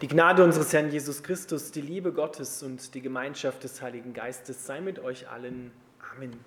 Die 0.00 0.08
Gnade 0.08 0.42
unseres 0.42 0.72
Herrn 0.72 0.90
Jesus 0.90 1.22
Christus, 1.22 1.72
die 1.72 1.82
Liebe 1.82 2.10
Gottes 2.14 2.62
und 2.62 2.94
die 2.94 3.02
Gemeinschaft 3.02 3.64
des 3.64 3.82
Heiligen 3.82 4.14
Geistes 4.14 4.64
sei 4.64 4.80
mit 4.80 4.98
euch 4.98 5.28
allen. 5.28 5.72
Amen. 6.14 6.40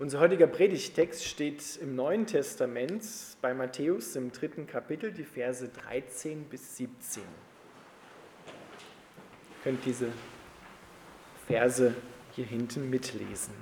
Unser 0.00 0.18
heutiger 0.18 0.48
Predigtext 0.48 1.24
steht 1.24 1.76
im 1.80 1.94
Neuen 1.94 2.26
Testament 2.26 3.04
bei 3.40 3.54
Matthäus 3.54 4.16
im 4.16 4.32
dritten 4.32 4.66
Kapitel, 4.66 5.12
die 5.12 5.22
Verse 5.22 5.68
13 5.68 6.46
bis 6.46 6.76
17. 6.76 7.22
Ihr 7.22 7.28
könnt 9.62 9.84
diese 9.84 10.08
Verse 11.46 11.94
hier 12.32 12.44
hinten 12.44 12.90
mitlesen. 12.90 13.54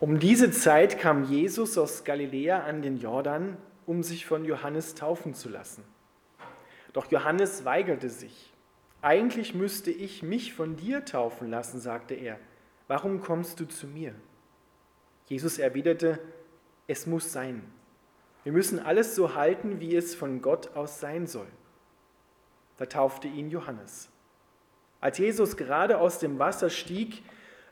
Um 0.00 0.18
diese 0.18 0.50
Zeit 0.50 0.98
kam 0.98 1.24
Jesus 1.24 1.78
aus 1.78 2.04
Galiläa 2.04 2.64
an 2.64 2.82
den 2.82 3.00
Jordan, 3.00 3.56
um 3.86 4.02
sich 4.02 4.26
von 4.26 4.44
Johannes 4.44 4.94
taufen 4.94 5.32
zu 5.32 5.48
lassen. 5.48 5.82
Doch 6.92 7.10
Johannes 7.10 7.64
weigerte 7.64 8.10
sich. 8.10 8.52
Eigentlich 9.02 9.54
müsste 9.54 9.90
ich 9.90 10.22
mich 10.22 10.52
von 10.52 10.76
dir 10.76 11.04
taufen 11.04 11.50
lassen, 11.50 11.80
sagte 11.80 12.14
er. 12.14 12.38
Warum 12.88 13.20
kommst 13.20 13.60
du 13.60 13.64
zu 13.66 13.86
mir? 13.86 14.14
Jesus 15.26 15.58
erwiderte, 15.58 16.18
es 16.86 17.06
muss 17.06 17.32
sein. 17.32 17.62
Wir 18.42 18.52
müssen 18.52 18.78
alles 18.78 19.14
so 19.14 19.34
halten, 19.34 19.80
wie 19.80 19.94
es 19.94 20.14
von 20.14 20.42
Gott 20.42 20.74
aus 20.74 21.00
sein 21.00 21.26
soll. 21.26 21.46
Da 22.78 22.86
taufte 22.86 23.28
ihn 23.28 23.50
Johannes. 23.50 24.10
Als 25.00 25.18
Jesus 25.18 25.56
gerade 25.56 25.98
aus 25.98 26.18
dem 26.18 26.38
Wasser 26.38 26.68
stieg, 26.68 27.22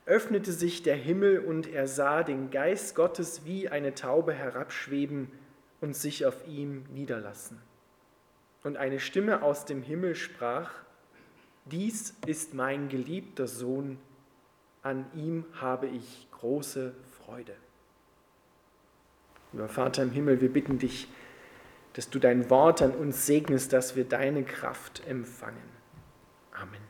öffnete 0.07 0.53
sich 0.53 0.83
der 0.83 0.97
Himmel 0.97 1.41
und 1.41 1.67
er 1.67 1.87
sah 1.87 2.23
den 2.23 2.51
Geist 2.51 2.95
Gottes 2.95 3.45
wie 3.45 3.69
eine 3.69 3.95
Taube 3.95 4.33
herabschweben 4.33 5.31
und 5.81 5.95
sich 5.95 6.25
auf 6.25 6.47
ihm 6.47 6.85
niederlassen. 6.95 7.61
Und 8.63 8.77
eine 8.77 9.01
Stimme 9.01 9.43
aus 9.43 9.65
dem 9.65 9.83
Himmel 9.83 10.15
sprach, 10.15 10.71
dies 11.65 12.15
ist 12.27 12.55
mein 12.55 12.89
geliebter 12.89 13.47
Sohn, 13.47 13.99
an 14.83 15.07
ihm 15.15 15.45
habe 15.61 15.87
ich 15.87 16.29
große 16.33 16.95
Freude. 17.19 17.55
Lieber 19.53 19.69
Vater 19.69 20.03
im 20.03 20.11
Himmel, 20.11 20.41
wir 20.41 20.53
bitten 20.53 20.79
dich, 20.79 21.09
dass 21.95 22.11
du 22.11 22.19
dein 22.19 22.49
Wort 22.51 22.83
an 22.83 22.93
uns 22.93 23.27
segnest, 23.27 23.73
dass 23.73 23.97
wir 23.97 24.05
deine 24.05 24.45
Kraft 24.45 25.07
empfangen. 25.07 25.63
Amen. 26.53 26.88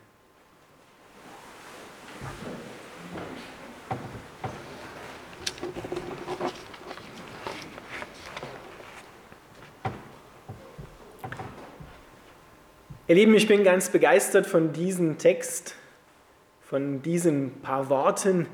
Ihr 13.09 13.15
Lieben, 13.15 13.35
ich 13.35 13.49
bin 13.49 13.65
ganz 13.65 13.89
begeistert 13.89 14.47
von 14.47 14.75
diesem 14.75 15.17
Text, 15.17 15.75
von 16.61 17.01
diesen 17.01 17.63
paar 17.63 17.89
Worten, 17.89 18.47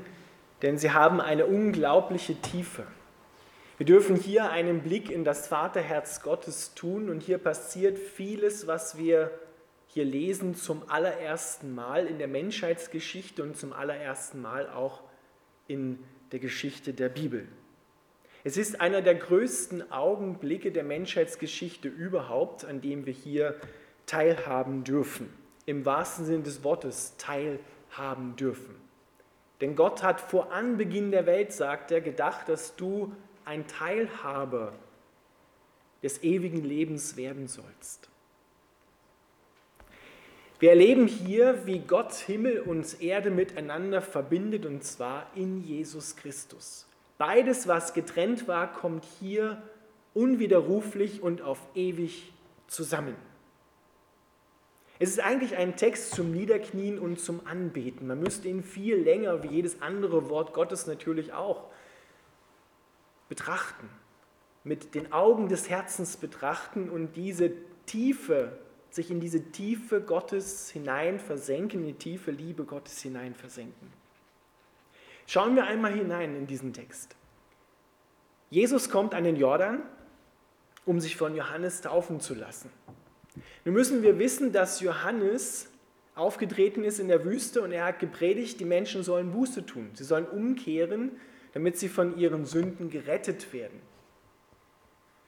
denn 0.61 0.77
sie 0.77 0.91
haben 0.91 1.19
eine 1.19 1.45
unglaubliche 1.45 2.35
Tiefe. 2.35 2.87
Wir 3.77 3.85
dürfen 3.85 4.15
hier 4.15 4.51
einen 4.51 4.79
Blick 4.79 5.11
in 5.11 5.25
das 5.25 5.49
Vaterherz 5.49 6.21
Gottes 6.21 6.73
tun 6.73 7.09
und 7.09 7.21
hier 7.21 7.37
passiert 7.37 7.99
vieles, 7.99 8.65
was 8.65 8.97
wir 8.97 9.29
hier 9.87 10.05
lesen, 10.05 10.55
zum 10.55 10.83
allerersten 10.87 11.75
Mal 11.75 12.07
in 12.07 12.17
der 12.17 12.29
Menschheitsgeschichte 12.29 13.43
und 13.43 13.57
zum 13.57 13.73
allerersten 13.73 14.41
Mal 14.41 14.69
auch 14.69 15.01
in 15.67 15.99
der 16.31 16.39
Geschichte 16.39 16.93
der 16.93 17.09
Bibel. 17.09 17.45
Es 18.45 18.55
ist 18.55 18.79
einer 18.79 19.01
der 19.01 19.15
größten 19.15 19.91
Augenblicke 19.91 20.71
der 20.71 20.85
Menschheitsgeschichte 20.85 21.89
überhaupt, 21.89 22.63
an 22.63 22.79
dem 22.79 23.05
wir 23.05 23.11
hier 23.11 23.59
teilhaben 24.05 24.83
dürfen. 24.83 25.33
Im 25.65 25.85
wahrsten 25.85 26.25
Sinne 26.25 26.43
des 26.43 26.63
Wortes 26.63 27.15
teilhaben 27.17 28.35
dürfen. 28.35 28.75
Denn 29.61 29.75
Gott 29.75 30.03
hat 30.03 30.21
vor 30.21 30.51
Anbeginn 30.51 31.11
der 31.11 31.25
Welt, 31.25 31.53
sagt 31.53 31.91
er, 31.91 32.01
gedacht, 32.01 32.49
dass 32.49 32.75
du 32.75 33.13
ein 33.45 33.67
Teilhaber 33.67 34.73
des 36.03 36.23
ewigen 36.23 36.63
Lebens 36.63 37.17
werden 37.17 37.47
sollst. 37.47 38.09
Wir 40.59 40.69
erleben 40.69 41.07
hier, 41.07 41.65
wie 41.65 41.79
Gott 41.79 42.13
Himmel 42.13 42.59
und 42.61 43.01
Erde 43.01 43.29
miteinander 43.29 44.01
verbindet, 44.01 44.65
und 44.65 44.83
zwar 44.83 45.27
in 45.35 45.63
Jesus 45.63 46.15
Christus. 46.15 46.87
Beides, 47.17 47.67
was 47.67 47.93
getrennt 47.93 48.47
war, 48.47 48.71
kommt 48.71 49.05
hier 49.19 49.61
unwiderruflich 50.13 51.21
und 51.21 51.41
auf 51.41 51.59
ewig 51.75 52.33
zusammen. 52.67 53.15
Es 54.97 55.09
ist 55.09 55.19
eigentlich 55.19 55.57
ein 55.57 55.75
Text 55.75 56.11
zum 56.15 56.31
Niederknien 56.31 56.99
und 56.99 57.19
zum 57.19 57.45
Anbeten. 57.45 58.07
Man 58.07 58.19
müsste 58.19 58.47
ihn 58.47 58.63
viel 58.63 58.95
länger, 58.95 59.43
wie 59.43 59.47
jedes 59.47 59.81
andere 59.81 60.29
Wort 60.29 60.53
Gottes 60.53 60.87
natürlich 60.87 61.33
auch, 61.33 61.69
betrachten, 63.27 63.89
mit 64.63 64.95
den 64.95 65.11
Augen 65.11 65.49
des 65.49 65.69
Herzens 65.69 66.15
betrachten 66.15 66.89
und 66.89 67.15
diese 67.15 67.51
Tiefe, 67.85 68.57
sich 68.89 69.11
in 69.11 69.19
diese 69.19 69.51
Tiefe 69.51 69.99
Gottes 69.99 70.69
hinein 70.69 71.19
versenken, 71.19 71.81
in 71.81 71.87
die 71.87 71.93
tiefe 71.95 72.31
Liebe 72.31 72.63
Gottes 72.63 73.01
hinein 73.01 73.35
versenken. 73.35 73.91
Schauen 75.27 75.55
wir 75.55 75.65
einmal 75.65 75.93
hinein 75.93 76.35
in 76.35 76.47
diesen 76.47 76.71
Text. 76.71 77.15
Jesus 78.49 78.89
kommt 78.89 79.13
an 79.13 79.25
den 79.25 79.35
Jordan, 79.35 79.81
um 80.85 81.01
sich 81.01 81.17
von 81.17 81.35
Johannes 81.35 81.81
taufen 81.81 82.21
zu 82.21 82.35
lassen. 82.35 82.69
Nun 83.65 83.73
müssen 83.73 84.03
wir 84.03 84.19
wissen, 84.19 84.51
dass 84.51 84.79
Johannes 84.79 85.69
aufgetreten 86.13 86.83
ist 86.83 86.99
in 86.99 87.07
der 87.07 87.25
Wüste 87.25 87.61
und 87.61 87.71
er 87.71 87.85
hat 87.85 87.99
gepredigt, 87.99 88.59
die 88.59 88.65
Menschen 88.65 89.03
sollen 89.03 89.31
Buße 89.31 89.65
tun. 89.65 89.89
Sie 89.93 90.03
sollen 90.03 90.27
umkehren, 90.27 91.11
damit 91.53 91.77
sie 91.77 91.89
von 91.89 92.17
ihren 92.17 92.45
Sünden 92.45 92.89
gerettet 92.89 93.51
werden, 93.53 93.81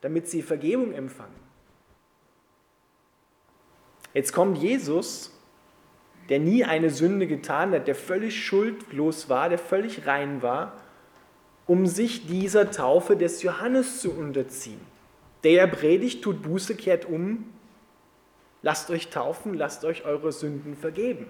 damit 0.01 0.27
sie 0.27 0.43
Vergebung 0.43 0.93
empfangen. 0.93 1.35
Jetzt 4.13 4.33
kommt 4.33 4.57
Jesus, 4.59 5.33
der 6.29 6.39
nie 6.39 6.63
eine 6.63 6.89
Sünde 6.89 7.27
getan 7.27 7.71
hat, 7.71 7.87
der 7.87 7.95
völlig 7.95 8.45
schuldlos 8.45 9.29
war, 9.29 9.49
der 9.49 9.57
völlig 9.57 10.05
rein 10.05 10.41
war, 10.41 10.77
um 11.65 11.87
sich 11.87 12.27
dieser 12.27 12.71
Taufe 12.71 13.17
des 13.17 13.41
Johannes 13.41 14.01
zu 14.01 14.11
unterziehen. 14.11 14.79
Der 15.43 15.67
predigt, 15.67 16.23
tut 16.23 16.41
Buße, 16.41 16.75
kehrt 16.75 17.05
um 17.05 17.45
Lasst 18.61 18.89
euch 18.89 19.09
taufen, 19.09 19.53
lasst 19.53 19.85
euch 19.85 20.05
eure 20.05 20.31
Sünden 20.31 20.75
vergeben. 20.75 21.27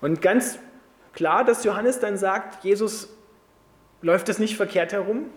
Und 0.00 0.22
ganz 0.22 0.58
klar, 1.12 1.44
dass 1.44 1.64
Johannes 1.64 2.00
dann 2.00 2.16
sagt, 2.16 2.64
Jesus, 2.64 3.08
läuft 4.02 4.28
das 4.28 4.38
nicht 4.38 4.56
verkehrt 4.56 4.92
herum? 4.92 5.30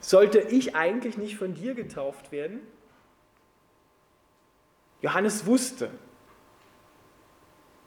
Sollte 0.00 0.40
ich 0.40 0.76
eigentlich 0.76 1.18
nicht 1.18 1.36
von 1.36 1.54
dir 1.54 1.74
getauft 1.74 2.32
werden? 2.32 2.60
Johannes 5.02 5.46
wusste 5.46 5.90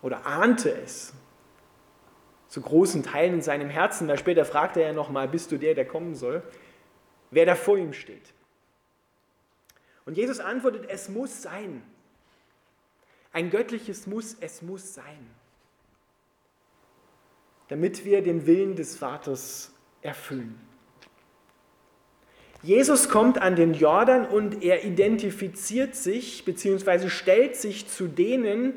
oder 0.02 0.26
ahnte 0.26 0.72
es 0.72 1.14
zu 2.48 2.62
großen 2.62 3.04
Teilen 3.04 3.36
in 3.36 3.42
seinem 3.42 3.70
Herzen. 3.70 4.08
Da 4.08 4.18
später 4.18 4.46
fragte 4.46 4.82
er 4.82 4.94
nochmal, 4.94 5.28
bist 5.28 5.52
du 5.52 5.58
der, 5.58 5.74
der 5.74 5.86
kommen 5.86 6.14
soll? 6.14 6.44
Wer 7.34 7.46
da 7.46 7.56
vor 7.56 7.78
ihm 7.78 7.94
steht. 7.94 8.34
Und 10.06 10.18
Jesus 10.18 10.40
antwortet, 10.40 10.86
es 10.90 11.10
muss 11.10 11.42
sein. 11.42 11.82
Ein 13.32 13.50
göttliches 13.50 14.06
Muss, 14.06 14.38
es 14.40 14.62
muss 14.62 14.94
sein. 14.94 15.30
Damit 17.70 18.06
wir 18.06 18.22
den 18.22 18.46
Willen 18.46 18.76
des 18.76 18.98
Vaters 18.98 19.72
erfüllen. 20.02 20.60
Jesus 22.62 23.10
kommt 23.10 23.40
an 23.40 23.56
den 23.56 23.74
Jordan 23.74 24.26
und 24.26 24.64
er 24.64 24.86
identifiziert 24.86 25.96
sich 25.96 26.46
bzw. 26.46 27.10
stellt 27.10 27.56
sich 27.56 27.88
zu 27.88 28.08
denen, 28.08 28.74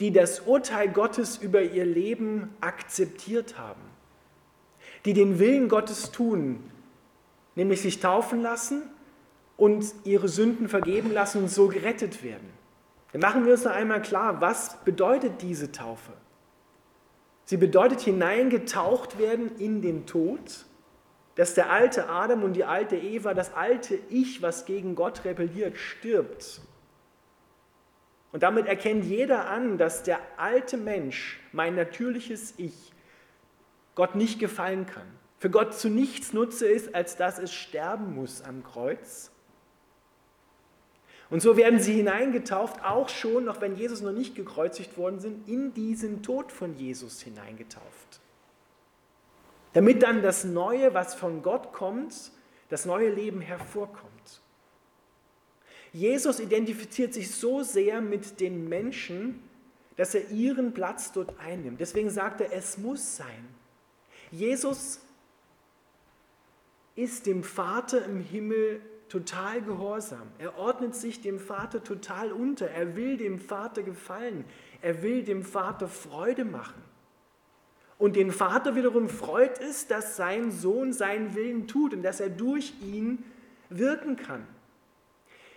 die 0.00 0.12
das 0.12 0.40
Urteil 0.40 0.88
Gottes 0.88 1.38
über 1.38 1.62
ihr 1.62 1.84
Leben 1.84 2.54
akzeptiert 2.60 3.58
haben, 3.58 3.80
die 5.04 5.14
den 5.14 5.40
Willen 5.40 5.68
Gottes 5.68 6.12
tun, 6.12 6.62
nämlich 7.58 7.82
sich 7.82 7.98
taufen 7.98 8.40
lassen 8.40 8.82
und 9.56 9.92
ihre 10.04 10.28
Sünden 10.28 10.68
vergeben 10.68 11.12
lassen 11.12 11.42
und 11.42 11.48
so 11.48 11.66
gerettet 11.66 12.22
werden. 12.22 12.48
Dann 13.10 13.20
machen 13.20 13.44
wir 13.44 13.52
uns 13.52 13.64
noch 13.64 13.72
einmal 13.72 14.00
klar, 14.00 14.40
was 14.40 14.76
bedeutet 14.84 15.42
diese 15.42 15.72
Taufe? 15.72 16.12
Sie 17.46 17.56
bedeutet 17.56 18.00
hineingetaucht 18.00 19.18
werden 19.18 19.56
in 19.58 19.82
den 19.82 20.06
Tod, 20.06 20.66
dass 21.34 21.54
der 21.54 21.72
alte 21.72 22.08
Adam 22.08 22.44
und 22.44 22.52
die 22.52 22.64
alte 22.64 22.96
Eva, 22.96 23.34
das 23.34 23.52
alte 23.54 23.98
Ich, 24.08 24.40
was 24.40 24.64
gegen 24.64 24.94
Gott 24.94 25.24
rebelliert, 25.24 25.78
stirbt. 25.78 26.60
Und 28.30 28.44
damit 28.44 28.66
erkennt 28.66 29.04
jeder 29.04 29.48
an, 29.48 29.78
dass 29.78 30.04
der 30.04 30.20
alte 30.36 30.76
Mensch, 30.76 31.40
mein 31.50 31.74
natürliches 31.74 32.54
Ich, 32.56 32.92
Gott 33.96 34.14
nicht 34.14 34.38
gefallen 34.38 34.86
kann 34.86 35.08
für 35.38 35.50
Gott 35.50 35.74
zu 35.74 35.88
nichts 35.88 36.32
Nutze 36.32 36.66
ist, 36.66 36.94
als 36.94 37.16
dass 37.16 37.38
es 37.38 37.52
sterben 37.52 38.14
muss 38.14 38.42
am 38.42 38.64
Kreuz. 38.64 39.30
Und 41.30 41.42
so 41.42 41.56
werden 41.56 41.78
sie 41.78 41.92
hineingetauft, 41.92 42.82
auch 42.82 43.08
schon, 43.08 43.44
noch 43.44 43.60
wenn 43.60 43.76
Jesus 43.76 44.00
noch 44.00 44.12
nicht 44.12 44.34
gekreuzigt 44.34 44.96
worden 44.96 45.20
sind, 45.20 45.46
in 45.48 45.74
diesen 45.74 46.22
Tod 46.22 46.52
von 46.52 46.74
Jesus 46.76 47.20
hineingetauft. 47.20 48.20
Damit 49.74 50.02
dann 50.02 50.22
das 50.22 50.44
Neue, 50.44 50.94
was 50.94 51.14
von 51.14 51.42
Gott 51.42 51.72
kommt, 51.72 52.32
das 52.70 52.86
neue 52.86 53.10
Leben 53.10 53.40
hervorkommt. 53.40 54.42
Jesus 55.92 56.40
identifiziert 56.40 57.14
sich 57.14 57.30
so 57.34 57.62
sehr 57.62 58.00
mit 58.00 58.40
den 58.40 58.68
Menschen, 58.68 59.42
dass 59.96 60.14
er 60.14 60.30
ihren 60.30 60.74
Platz 60.74 61.12
dort 61.12 61.38
einnimmt. 61.38 61.80
Deswegen 61.80 62.10
sagt 62.10 62.40
er, 62.40 62.52
es 62.52 62.78
muss 62.78 63.16
sein. 63.16 63.48
Jesus 64.30 65.00
ist 66.98 67.26
dem 67.26 67.44
Vater 67.44 68.04
im 68.04 68.20
Himmel 68.20 68.80
total 69.08 69.62
gehorsam. 69.62 70.26
Er 70.38 70.58
ordnet 70.58 70.96
sich 70.96 71.20
dem 71.20 71.38
Vater 71.38 71.82
total 71.82 72.32
unter. 72.32 72.68
Er 72.68 72.96
will 72.96 73.16
dem 73.16 73.38
Vater 73.38 73.84
gefallen. 73.84 74.44
Er 74.82 75.02
will 75.02 75.22
dem 75.22 75.44
Vater 75.44 75.86
Freude 75.86 76.44
machen. 76.44 76.82
Und 77.98 78.16
den 78.16 78.32
Vater 78.32 78.74
wiederum 78.74 79.08
freut 79.08 79.60
es, 79.60 79.86
dass 79.86 80.16
sein 80.16 80.50
Sohn 80.50 80.92
seinen 80.92 81.34
Willen 81.34 81.68
tut 81.68 81.94
und 81.94 82.02
dass 82.02 82.20
er 82.20 82.30
durch 82.30 82.74
ihn 82.82 83.24
wirken 83.70 84.16
kann. 84.16 84.46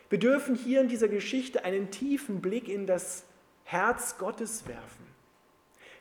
Wir 0.09 0.19
dürfen 0.19 0.55
hier 0.55 0.81
in 0.81 0.89
dieser 0.89 1.07
Geschichte 1.07 1.65
einen 1.65 1.89
tiefen 1.89 2.41
Blick 2.41 2.67
in 2.67 2.85
das 2.85 3.25
Herz 3.63 4.17
Gottes 4.17 4.67
werfen. 4.67 5.10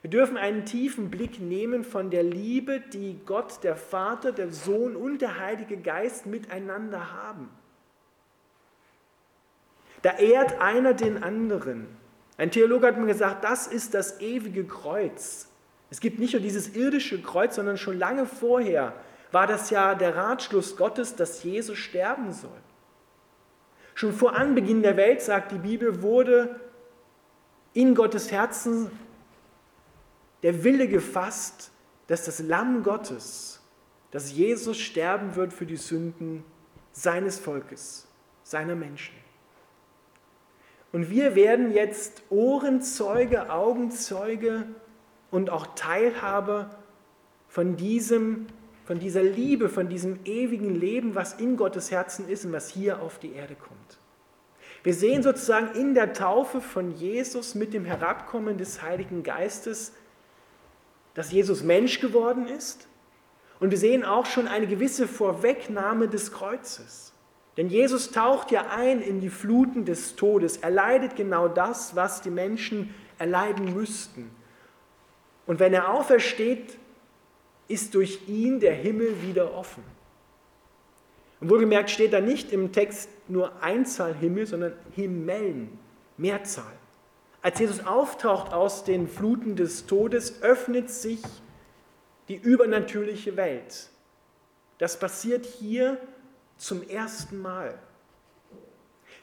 Wir 0.02 0.11
dürfen 0.11 0.37
einen 0.37 0.64
tiefen 0.64 1.11
Blick 1.11 1.41
nehmen 1.41 1.85
von 1.85 2.11
der 2.11 2.23
Liebe, 2.23 2.81
die 2.81 3.20
Gott, 3.26 3.62
der 3.62 3.76
Vater, 3.76 4.32
der 4.32 4.50
Sohn 4.50 4.97
und 4.97 5.20
der 5.20 5.38
Heilige 5.38 5.76
Geist 5.76 6.26
miteinander 6.26 7.12
haben. 7.12 7.50
Da 10.02 10.19
ehrt 10.19 10.61
einer 10.61 10.94
den 10.94 11.23
anderen. 11.23 11.87
Ein 12.38 12.50
Theologe 12.50 12.87
hat 12.87 12.97
mir 12.97 13.06
gesagt, 13.06 13.44
das 13.44 13.67
ist 13.67 13.93
das 13.93 14.20
ewige 14.20 14.64
Kreuz. 14.64 15.49
Es 15.91 16.00
gibt 16.00 16.19
nicht 16.19 16.32
nur 16.32 16.41
dieses 16.41 16.75
irdische 16.75 17.20
Kreuz, 17.20 17.56
sondern 17.56 17.76
schon 17.76 17.99
lange 17.99 18.25
vorher 18.25 18.94
war 19.32 19.46
das 19.46 19.70
ja 19.70 19.94
der 19.94 20.17
Ratschluss 20.17 20.76
Gottes, 20.76 21.17
dass 21.17 21.43
Jesus 21.43 21.79
sterben 21.79 22.32
soll. 22.32 22.50
Schon 23.94 24.12
vor 24.12 24.35
Anbeginn 24.35 24.82
der 24.82 24.96
Welt, 24.96 25.20
sagt 25.20 25.53
die 25.53 25.58
Bibel, 25.58 26.03
wurde 26.03 26.58
in 27.75 27.94
Gottes 27.94 28.32
Herzen 28.32 28.91
der 30.42 30.64
Wille 30.64 30.88
gefasst, 30.88 31.70
dass 32.06 32.25
das 32.25 32.40
Lamm 32.40 32.82
Gottes, 32.82 33.60
dass 34.10 34.32
Jesus 34.32 34.78
sterben 34.78 35.37
wird 35.37 35.52
für 35.52 35.66
die 35.66 35.76
Sünden 35.76 36.44
seines 36.92 37.38
Volkes, 37.38 38.06
seiner 38.42 38.75
Menschen. 38.75 39.14
Und 40.92 41.10
wir 41.10 41.37
werden 41.37 41.70
jetzt 41.70 42.22
Ohrenzeuge, 42.31 43.50
Augenzeuge 43.50 44.66
und 45.31 45.50
auch 45.50 45.75
Teilhabe 45.76 46.70
von 47.48 47.76
diesem 47.76 48.46
von 48.90 48.98
dieser 48.98 49.22
Liebe, 49.22 49.69
von 49.69 49.88
diesem 49.88 50.19
ewigen 50.25 50.75
Leben, 50.75 51.14
was 51.14 51.34
in 51.34 51.56
Gottes 51.56 51.93
Herzen 51.93 52.28
ist 52.28 52.44
und 52.44 52.52
was 52.52 52.69
hier 52.69 53.00
auf 53.00 53.20
die 53.20 53.34
Erde 53.34 53.54
kommt. 53.54 53.98
Wir 54.82 54.94
sehen 54.94 55.22
sozusagen 55.22 55.78
in 55.78 55.94
der 55.94 56.12
Taufe 56.12 56.60
von 56.60 56.90
Jesus 56.90 57.54
mit 57.54 57.72
dem 57.72 57.84
Herabkommen 57.84 58.58
des 58.58 58.82
Heiligen 58.82 59.22
Geistes 59.22 59.93
dass 61.20 61.32
Jesus 61.32 61.62
Mensch 61.62 62.00
geworden 62.00 62.46
ist. 62.46 62.88
Und 63.58 63.72
wir 63.72 63.76
sehen 63.76 64.05
auch 64.05 64.25
schon 64.25 64.49
eine 64.49 64.67
gewisse 64.67 65.06
Vorwegnahme 65.06 66.08
des 66.08 66.32
Kreuzes. 66.32 67.12
Denn 67.58 67.69
Jesus 67.69 68.11
taucht 68.11 68.50
ja 68.50 68.69
ein 68.70 69.02
in 69.02 69.20
die 69.20 69.28
Fluten 69.28 69.84
des 69.84 70.17
Todes. 70.17 70.56
Er 70.56 70.70
leidet 70.70 71.17
genau 71.17 71.46
das, 71.46 71.94
was 71.94 72.22
die 72.22 72.31
Menschen 72.31 72.94
erleiden 73.19 73.75
müssten. 73.75 74.31
Und 75.46 75.61
wenn 75.61 75.75
er 75.75 75.93
aufersteht, 75.93 76.78
ist 77.69 77.94
durch 77.94 78.26
ihn 78.26 78.58
der 78.58 78.72
Himmel 78.72 79.14
wieder 79.20 79.52
offen. 79.52 79.84
Und 81.43 81.50
wohlgemerkt 81.50 81.90
steht 81.90 82.14
da 82.14 82.22
nicht 82.22 82.50
im 82.50 82.72
Text 82.72 83.11
nur 83.28 83.62
Einzahl 83.62 84.14
Himmel, 84.14 84.46
sondern 84.46 84.72
Himmelen, 84.93 85.78
Mehrzahl. 86.17 86.80
Als 87.42 87.58
Jesus 87.58 87.87
auftaucht 87.87 88.52
aus 88.52 88.84
den 88.84 89.08
Fluten 89.08 89.56
des 89.56 89.87
Todes, 89.87 90.42
öffnet 90.42 90.90
sich 90.90 91.22
die 92.28 92.37
übernatürliche 92.37 93.37
Welt. 93.37 93.88
Das 94.78 94.98
passiert 94.98 95.46
hier 95.46 95.98
zum 96.58 96.87
ersten 96.88 97.40
Mal. 97.40 97.78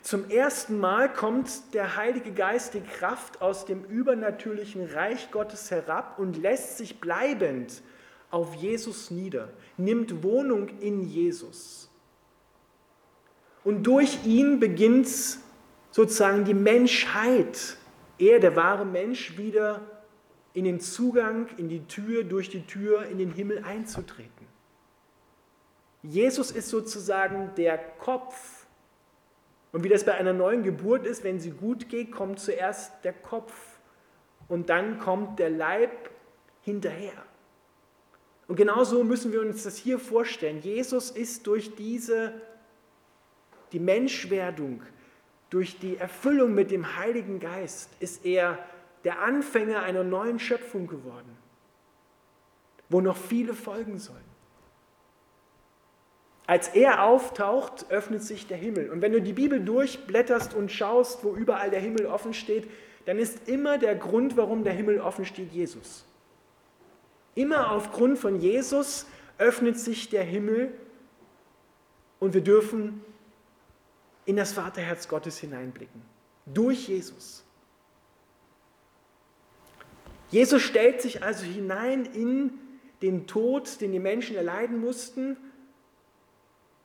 Zum 0.02 0.30
ersten 0.30 0.80
Mal 0.80 1.12
kommt 1.12 1.74
der 1.74 1.96
Heilige 1.96 2.32
Geist, 2.32 2.74
die 2.74 2.82
Kraft 2.82 3.42
aus 3.42 3.66
dem 3.66 3.84
übernatürlichen 3.84 4.86
Reich 4.86 5.32
Gottes 5.32 5.70
herab 5.70 6.18
und 6.18 6.38
lässt 6.38 6.78
sich 6.78 7.00
bleibend 7.00 7.82
auf 8.32 8.56
Jesus 8.56 9.12
nieder, 9.12 9.50
nimmt 9.78 10.24
Wohnung 10.24 10.70
in 10.80 11.04
Jesus. 11.04 11.90
Und 13.64 13.84
durch 13.84 14.26
ihn 14.26 14.60
beginnt 14.60 15.10
sozusagen 15.92 16.46
die 16.46 16.54
Menschheit 16.54 17.78
er, 18.20 18.40
der 18.40 18.56
wahre 18.56 18.86
Mensch, 18.86 19.38
wieder 19.38 19.82
in 20.54 20.66
den 20.66 20.80
Zugang, 20.80 21.48
in 21.58 21.70
die 21.70 21.86
Tür, 21.86 22.24
durch 22.24 22.50
die 22.50 22.66
Tür 22.66 23.06
in 23.06 23.18
den 23.18 23.32
Himmel 23.32 23.64
einzutreten. 23.64 24.48
Jesus 26.02 26.52
ist 26.52 26.70
sozusagen 26.70 27.52
der 27.56 27.78
Kopf. 27.78 28.66
Und 29.72 29.84
wie 29.84 29.90
das 29.90 30.04
bei 30.04 30.14
einer 30.14 30.34
neuen 30.34 30.64
Geburt 30.64 31.06
ist, 31.06 31.24
wenn 31.24 31.40
sie 31.40 31.52
gut 31.52 31.90
geht, 31.90 32.12
kommt 32.12 32.40
zuerst 32.40 33.04
der 33.04 33.14
Kopf 33.14 33.54
und 34.48 34.70
dann 34.70 35.00
kommt 35.00 35.40
der 35.40 35.50
Leib 35.50 36.10
hinterher. 36.62 37.24
Und 38.48 38.56
genauso 38.56 39.04
müssen 39.04 39.32
wir 39.32 39.42
uns 39.42 39.64
das 39.64 39.78
hier 39.78 40.00
vorstellen. 40.00 40.62
Jesus 40.62 41.12
ist 41.12 41.46
durch 41.48 41.76
diese, 41.76 42.34
die 43.74 43.80
Menschwerdung, 43.80 44.82
durch 45.50 45.80
die 45.80 45.98
Erfüllung 45.98 46.54
mit 46.54 46.72
dem 46.72 46.98
Heiligen 46.98 47.40
Geist 47.40 47.90
ist 48.00 48.26
er 48.26 48.60
der 49.04 49.22
Anfänger 49.22 49.82
einer 49.84 50.04
neuen 50.04 50.40
Schöpfung 50.40 50.88
geworden, 50.88 51.38
wo 52.90 53.00
noch 53.02 53.18
viele 53.18 53.54
folgen 53.54 53.98
sollen. 53.98 54.38
Als 56.46 56.70
er 56.70 57.04
auftaucht, 57.04 57.90
öffnet 57.90 58.24
sich 58.24 58.48
der 58.48 58.58
Himmel. 58.58 58.90
Und 58.90 59.02
wenn 59.02 59.12
du 59.12 59.22
die 59.22 59.34
Bibel 59.34 59.60
durchblätterst 59.60 60.54
und 60.54 60.72
schaust, 60.72 61.24
wo 61.24 61.36
überall 61.36 61.70
der 61.70 61.82
Himmel 61.82 62.06
offen 62.06 62.34
steht, 62.34 62.70
dann 63.06 63.20
ist 63.20 63.48
immer 63.50 63.78
der 63.78 63.96
Grund, 63.96 64.38
warum 64.38 64.64
der 64.64 64.74
Himmel 64.74 65.00
offen 65.02 65.26
steht, 65.26 65.52
Jesus. 65.52 66.06
Immer 67.36 67.72
aufgrund 67.72 68.18
von 68.18 68.40
Jesus 68.40 69.06
öffnet 69.38 69.78
sich 69.78 70.10
der 70.10 70.24
Himmel 70.24 70.72
und 72.20 72.34
wir 72.34 72.42
dürfen 72.42 73.04
in 74.28 74.36
das 74.36 74.52
Vaterherz 74.52 75.08
Gottes 75.08 75.40
hineinblicken. 75.40 76.02
Durch 76.46 76.90
Jesus. 76.90 77.44
Jesus 80.30 80.62
stellt 80.62 81.02
sich 81.02 81.24
also 81.24 81.46
hinein 81.46 82.06
in 82.06 82.52
den 83.02 83.26
Tod, 83.26 83.80
den 83.80 83.94
die 83.94 84.00
Menschen 84.00 84.36
erleiden 84.36 84.82
mussten, 84.82 85.38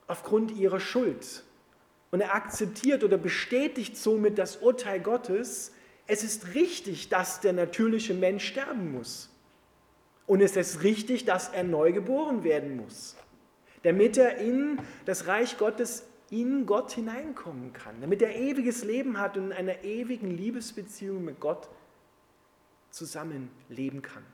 aufgrund 0.06 0.52
ihrer 0.52 0.78
Schuld. 0.78 1.42
Und 2.12 2.20
er 2.20 2.34
akzeptiert 2.34 3.02
oder 3.02 3.18
bestätigt 3.18 3.96
somit 3.96 4.38
das 4.38 4.58
Urteil 4.58 5.00
Gottes. 5.00 5.72
Es 6.06 6.22
ist 6.22 6.54
richtig, 6.54 7.08
dass 7.08 7.40
der 7.40 7.54
natürliche 7.54 8.14
Mensch 8.14 8.46
sterben 8.46 8.92
muss. 8.92 9.30
Und 10.28 10.42
es 10.42 10.56
ist 10.56 10.84
richtig, 10.84 11.24
dass 11.24 11.48
er 11.48 11.64
neu 11.64 11.90
geboren 11.92 12.44
werden 12.44 12.76
muss, 12.76 13.16
damit 13.82 14.16
er 14.16 14.36
in 14.36 14.78
das 15.06 15.26
Reich 15.26 15.58
Gottes 15.58 16.04
in 16.32 16.64
Gott 16.64 16.92
hineinkommen 16.92 17.74
kann, 17.74 18.00
damit 18.00 18.22
er 18.22 18.34
ewiges 18.34 18.84
Leben 18.84 19.20
hat 19.20 19.36
und 19.36 19.50
in 19.50 19.52
einer 19.52 19.84
ewigen 19.84 20.30
Liebesbeziehung 20.30 21.22
mit 21.22 21.40
Gott 21.40 21.68
zusammenleben 22.90 24.00
kann. 24.00 24.24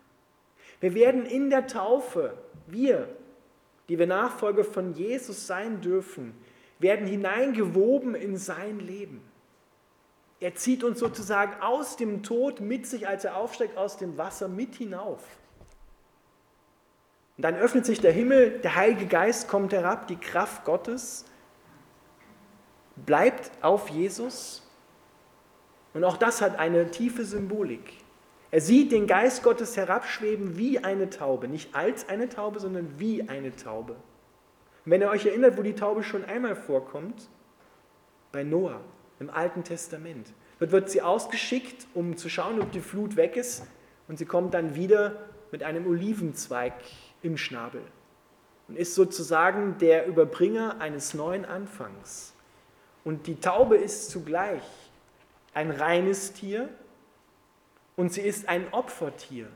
Wir 0.80 0.94
werden 0.94 1.26
in 1.26 1.50
der 1.50 1.66
Taufe, 1.66 2.38
wir, 2.68 3.08
die 3.88 3.98
wir 3.98 4.06
Nachfolger 4.06 4.62
von 4.62 4.94
Jesus 4.94 5.48
sein 5.48 5.80
dürfen, 5.80 6.34
werden 6.78 7.08
hineingewoben 7.08 8.14
in 8.14 8.36
sein 8.36 8.78
Leben. 8.78 9.20
Er 10.38 10.54
zieht 10.54 10.84
uns 10.84 11.00
sozusagen 11.00 11.60
aus 11.60 11.96
dem 11.96 12.22
Tod 12.22 12.60
mit 12.60 12.86
sich, 12.86 13.08
als 13.08 13.24
er 13.24 13.36
aufsteigt, 13.36 13.76
aus 13.76 13.96
dem 13.96 14.16
Wasser 14.16 14.46
mit 14.46 14.76
hinauf. 14.76 15.24
Und 17.36 17.42
dann 17.42 17.56
öffnet 17.56 17.86
sich 17.86 18.00
der 18.00 18.12
Himmel, 18.12 18.60
der 18.60 18.76
Heilige 18.76 19.06
Geist 19.06 19.48
kommt 19.48 19.72
herab, 19.72 20.06
die 20.06 20.14
Kraft 20.14 20.64
Gottes 20.64 21.24
bleibt 23.06 23.50
auf 23.62 23.88
Jesus. 23.88 24.62
Und 25.94 26.04
auch 26.04 26.16
das 26.16 26.40
hat 26.40 26.58
eine 26.58 26.90
tiefe 26.90 27.24
Symbolik. 27.24 27.94
Er 28.50 28.60
sieht 28.60 28.92
den 28.92 29.06
Geist 29.06 29.42
Gottes 29.42 29.76
herabschweben 29.76 30.56
wie 30.56 30.82
eine 30.82 31.10
Taube. 31.10 31.48
Nicht 31.48 31.74
als 31.74 32.08
eine 32.08 32.28
Taube, 32.28 32.60
sondern 32.60 32.98
wie 32.98 33.28
eine 33.28 33.54
Taube. 33.54 33.92
Und 33.92 34.92
wenn 34.92 35.02
ihr 35.02 35.10
euch 35.10 35.26
erinnert, 35.26 35.58
wo 35.58 35.62
die 35.62 35.74
Taube 35.74 36.02
schon 36.02 36.24
einmal 36.24 36.56
vorkommt, 36.56 37.28
bei 38.32 38.44
Noah 38.44 38.80
im 39.20 39.30
Alten 39.30 39.64
Testament. 39.64 40.32
Dort 40.58 40.72
wird 40.72 40.90
sie 40.90 41.02
ausgeschickt, 41.02 41.86
um 41.94 42.16
zu 42.16 42.28
schauen, 42.28 42.60
ob 42.60 42.72
die 42.72 42.80
Flut 42.80 43.16
weg 43.16 43.36
ist. 43.36 43.66
Und 44.06 44.18
sie 44.18 44.26
kommt 44.26 44.54
dann 44.54 44.74
wieder 44.74 45.16
mit 45.50 45.62
einem 45.62 45.86
Olivenzweig 45.86 46.74
im 47.22 47.36
Schnabel 47.36 47.82
und 48.68 48.76
ist 48.76 48.94
sozusagen 48.94 49.78
der 49.78 50.06
Überbringer 50.06 50.80
eines 50.80 51.14
neuen 51.14 51.44
Anfangs. 51.44 52.34
Und 53.08 53.26
die 53.26 53.40
Taube 53.40 53.78
ist 53.78 54.10
zugleich 54.10 54.62
ein 55.54 55.70
reines 55.70 56.34
Tier 56.34 56.68
und 57.96 58.12
sie 58.12 58.20
ist 58.20 58.50
ein 58.50 58.70
Opfertier. 58.70 59.48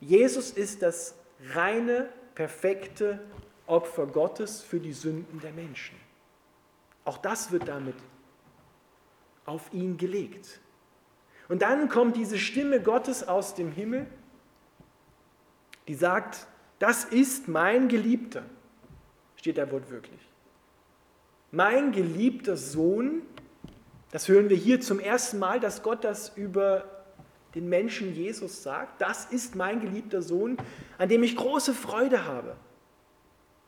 Jesus 0.00 0.50
ist 0.50 0.82
das 0.82 1.14
reine, 1.50 2.08
perfekte 2.34 3.20
Opfer 3.68 4.08
Gottes 4.08 4.62
für 4.62 4.80
die 4.80 4.92
Sünden 4.92 5.38
der 5.38 5.52
Menschen. 5.52 5.94
Auch 7.04 7.18
das 7.18 7.52
wird 7.52 7.68
damit 7.68 7.94
auf 9.46 9.72
ihn 9.72 9.96
gelegt. 9.96 10.58
Und 11.48 11.62
dann 11.62 11.88
kommt 11.88 12.16
diese 12.16 12.40
Stimme 12.40 12.82
Gottes 12.82 13.22
aus 13.22 13.54
dem 13.54 13.70
Himmel, 13.70 14.08
die 15.86 15.94
sagt, 15.94 16.48
das 16.80 17.04
ist 17.04 17.46
mein 17.46 17.86
Geliebter, 17.86 18.42
steht 19.36 19.58
da 19.58 19.70
wortwörtlich. 19.70 20.29
Mein 21.52 21.92
geliebter 21.92 22.56
Sohn, 22.56 23.22
das 24.12 24.28
hören 24.28 24.48
wir 24.48 24.56
hier 24.56 24.80
zum 24.80 25.00
ersten 25.00 25.38
Mal, 25.38 25.58
dass 25.58 25.82
Gott 25.82 26.04
das 26.04 26.36
über 26.36 26.84
den 27.54 27.68
Menschen 27.68 28.14
Jesus 28.14 28.62
sagt, 28.62 29.00
das 29.00 29.24
ist 29.26 29.56
mein 29.56 29.80
geliebter 29.80 30.22
Sohn, 30.22 30.56
an 30.98 31.08
dem 31.08 31.24
ich 31.24 31.36
große 31.36 31.74
Freude 31.74 32.24
habe. 32.24 32.56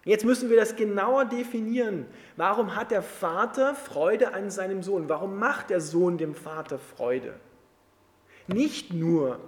Jetzt 0.04 0.24
müssen 0.24 0.50
wir 0.50 0.56
das 0.56 0.76
genauer 0.76 1.24
definieren. 1.24 2.06
Warum 2.36 2.74
hat 2.74 2.90
der 2.90 3.02
Vater 3.02 3.74
Freude 3.74 4.34
an 4.34 4.50
seinem 4.50 4.82
Sohn? 4.82 5.08
Warum 5.08 5.38
macht 5.38 5.70
der 5.70 5.80
Sohn 5.80 6.18
dem 6.18 6.34
Vater 6.34 6.78
Freude? 6.78 7.34
Nicht 8.48 8.92
nur, 8.92 9.38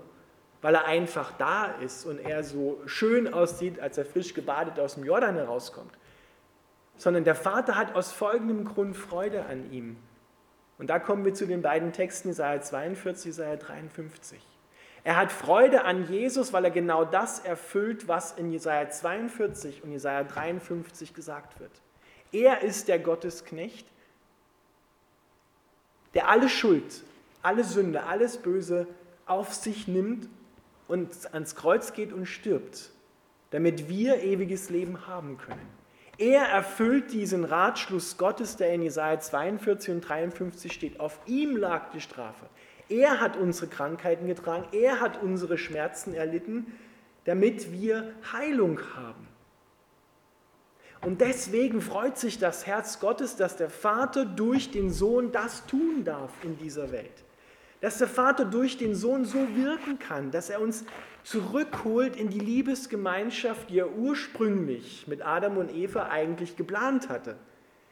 weil 0.62 0.74
er 0.74 0.86
einfach 0.86 1.32
da 1.38 1.66
ist 1.66 2.06
und 2.06 2.18
er 2.18 2.44
so 2.44 2.80
schön 2.86 3.32
aussieht, 3.32 3.80
als 3.80 3.98
er 3.98 4.04
frisch 4.04 4.34
gebadet 4.34 4.78
aus 4.78 4.94
dem 4.94 5.04
Jordan 5.04 5.34
herauskommt, 5.34 5.92
sondern 6.96 7.24
der 7.24 7.34
Vater 7.34 7.76
hat 7.76 7.94
aus 7.94 8.12
folgendem 8.12 8.64
Grund 8.64 8.96
Freude 8.96 9.46
an 9.46 9.72
ihm. 9.72 9.96
Und 10.78 10.90
da 10.90 10.98
kommen 10.98 11.24
wir 11.24 11.34
zu 11.34 11.46
den 11.46 11.62
beiden 11.62 11.92
Texten, 11.92 12.28
Jesaja 12.28 12.60
42, 12.60 13.26
Jesaja 13.26 13.56
53. 13.56 14.40
Er 15.04 15.16
hat 15.16 15.32
Freude 15.32 15.84
an 15.84 16.08
Jesus, 16.08 16.52
weil 16.52 16.64
er 16.64 16.70
genau 16.70 17.04
das 17.04 17.38
erfüllt, 17.38 18.08
was 18.08 18.32
in 18.32 18.50
Jesaja 18.50 18.88
42 18.88 19.84
und 19.84 19.92
Jesaja 19.92 20.24
53 20.24 21.12
gesagt 21.14 21.60
wird. 21.60 21.70
Er 22.32 22.62
ist 22.62 22.88
der 22.88 22.98
Gottesknecht, 22.98 23.86
der 26.14 26.28
alle 26.28 26.48
Schuld, 26.48 27.04
alle 27.42 27.64
Sünde, 27.64 28.04
alles 28.04 28.38
Böse 28.38 28.86
auf 29.26 29.52
sich 29.52 29.86
nimmt 29.88 30.28
und 30.88 31.32
ans 31.32 31.54
Kreuz 31.54 31.92
geht 31.92 32.12
und 32.12 32.26
stirbt, 32.26 32.90
damit 33.50 33.88
wir 33.88 34.22
ewiges 34.22 34.70
Leben 34.70 35.06
haben 35.06 35.38
können. 35.38 35.83
Er 36.18 36.42
erfüllt 36.42 37.12
diesen 37.12 37.44
Ratschluss 37.44 38.16
Gottes, 38.16 38.56
der 38.56 38.73
in 38.73 38.83
Jesaja 38.83 39.18
42 39.18 39.94
und 39.94 40.00
53 40.00 40.73
steht. 40.73 41.00
Auf 41.00 41.18
ihm 41.26 41.56
lag 41.56 41.90
die 41.90 42.00
Strafe. 42.00 42.47
Er 42.88 43.21
hat 43.21 43.37
unsere 43.37 43.66
Krankheiten 43.66 44.26
getragen, 44.26 44.66
er 44.73 45.00
hat 45.00 45.23
unsere 45.23 45.59
Schmerzen 45.59 46.14
erlitten, 46.14 46.66
damit 47.25 47.73
wir 47.73 48.12
Heilung 48.33 48.78
haben. 48.94 49.26
Und 51.00 51.21
deswegen 51.21 51.80
freut 51.80 52.16
sich 52.16 52.38
das 52.38 52.66
Herz 52.66 53.00
Gottes, 53.00 53.37
dass 53.37 53.56
der 53.56 53.71
Vater 53.71 54.25
durch 54.25 54.71
den 54.71 54.90
Sohn 54.90 55.33
das 55.33 55.66
tun 55.66 56.04
darf 56.04 56.30
in 56.42 56.56
dieser 56.59 56.92
Welt. 56.92 57.23
Dass 57.84 57.98
der 57.98 58.08
Vater 58.08 58.46
durch 58.46 58.78
den 58.78 58.94
Sohn 58.94 59.26
so 59.26 59.56
wirken 59.56 59.98
kann, 59.98 60.30
dass 60.30 60.48
er 60.48 60.62
uns 60.62 60.86
zurückholt 61.22 62.16
in 62.16 62.30
die 62.30 62.38
Liebesgemeinschaft, 62.38 63.68
die 63.68 63.78
er 63.78 63.94
ursprünglich 63.94 65.06
mit 65.06 65.20
Adam 65.20 65.58
und 65.58 65.70
Eva 65.70 66.08
eigentlich 66.08 66.56
geplant 66.56 67.10
hatte. 67.10 67.36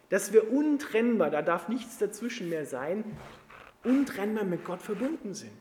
Dass 0.08 0.32
wir 0.32 0.50
untrennbar, 0.50 1.28
da 1.28 1.42
darf 1.42 1.68
nichts 1.68 1.98
dazwischen 1.98 2.48
mehr 2.48 2.64
sein, 2.64 3.04
untrennbar 3.84 4.44
mit 4.44 4.64
Gott 4.64 4.80
verbunden 4.80 5.34
sind. 5.34 5.52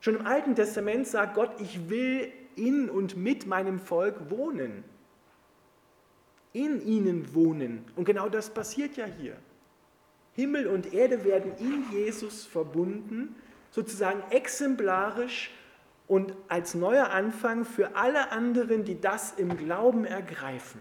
Schon 0.00 0.16
im 0.16 0.26
Alten 0.26 0.54
Testament 0.54 1.06
sagt 1.06 1.34
Gott, 1.34 1.58
ich 1.62 1.88
will 1.88 2.30
in 2.56 2.90
und 2.90 3.16
mit 3.16 3.46
meinem 3.46 3.78
Volk 3.78 4.28
wohnen. 4.28 4.84
In 6.52 6.86
ihnen 6.86 7.34
wohnen. 7.34 7.86
Und 7.96 8.04
genau 8.04 8.28
das 8.28 8.50
passiert 8.50 8.98
ja 8.98 9.06
hier. 9.06 9.38
Himmel 10.36 10.66
und 10.68 10.92
Erde 10.92 11.24
werden 11.24 11.52
in 11.58 11.84
Jesus 11.90 12.44
verbunden, 12.44 13.34
sozusagen 13.70 14.22
exemplarisch 14.30 15.50
und 16.06 16.34
als 16.48 16.74
neuer 16.74 17.10
Anfang 17.10 17.64
für 17.64 17.96
alle 17.96 18.30
anderen, 18.30 18.84
die 18.84 19.00
das 19.00 19.32
im 19.32 19.56
Glauben 19.56 20.04
ergreifen. 20.04 20.80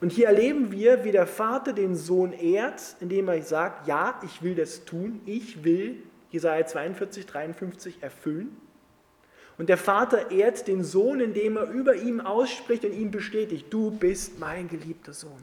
Und 0.00 0.12
hier 0.12 0.28
erleben 0.28 0.72
wir, 0.72 1.04
wie 1.04 1.12
der 1.12 1.26
Vater 1.26 1.74
den 1.74 1.94
Sohn 1.94 2.32
ehrt, 2.32 2.96
indem 3.00 3.28
er 3.28 3.42
sagt, 3.42 3.86
ja, 3.86 4.18
ich 4.24 4.42
will 4.42 4.54
das 4.54 4.84
tun, 4.84 5.20
ich 5.26 5.62
will 5.62 6.02
Jesaja 6.30 6.64
42, 6.64 7.26
53 7.26 8.02
erfüllen. 8.02 8.56
Und 9.58 9.68
der 9.68 9.76
Vater 9.76 10.30
ehrt 10.30 10.68
den 10.68 10.84
Sohn, 10.84 11.20
indem 11.20 11.58
er 11.58 11.68
über 11.68 11.96
ihm 11.96 12.20
ausspricht 12.20 12.84
und 12.84 12.92
ihm 12.92 13.10
bestätigt, 13.10 13.66
du 13.70 13.90
bist 13.90 14.38
mein 14.38 14.68
geliebter 14.68 15.12
Sohn. 15.12 15.42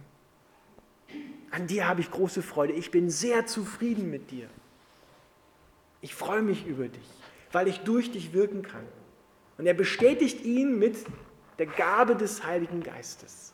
An 1.51 1.67
dir 1.67 1.87
habe 1.87 2.01
ich 2.01 2.11
große 2.11 2.41
Freude. 2.41 2.73
Ich 2.73 2.91
bin 2.91 3.09
sehr 3.09 3.45
zufrieden 3.45 4.09
mit 4.09 4.31
dir. 4.31 4.47
Ich 6.01 6.13
freue 6.13 6.41
mich 6.41 6.65
über 6.65 6.87
dich, 6.87 7.09
weil 7.51 7.67
ich 7.67 7.79
durch 7.79 8.11
dich 8.11 8.33
wirken 8.33 8.61
kann. 8.61 8.85
Und 9.57 9.65
er 9.65 9.73
bestätigt 9.73 10.43
ihn 10.43 10.77
mit 10.77 10.97
der 11.57 11.65
Gabe 11.65 12.15
des 12.15 12.45
Heiligen 12.45 12.83
Geistes 12.83 13.53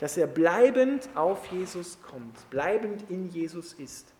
dass 0.00 0.16
er 0.16 0.26
bleibend 0.26 1.08
auf 1.14 1.46
Jesus 1.46 1.98
kommt, 2.02 2.48
bleibend 2.50 3.10
in 3.10 3.28
Jesus 3.28 3.72
ist. 3.72 4.12